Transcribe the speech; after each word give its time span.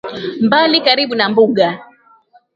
mbali 0.45 0.77
karibu 0.85 1.13
na 1.17 1.25
mbuga 1.31 1.67